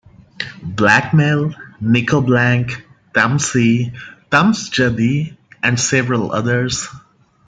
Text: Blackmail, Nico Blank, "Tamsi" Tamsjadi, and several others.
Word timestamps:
Blackmail, 0.63 1.53
Nico 1.79 2.21
Blank, 2.21 2.87
"Tamsi" 3.13 3.93
Tamsjadi, 4.31 5.37
and 5.61 5.79
several 5.79 6.31
others. 6.31 6.87